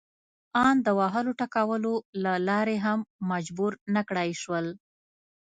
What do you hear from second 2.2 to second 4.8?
له لارې هم مجبور نه کړای شول.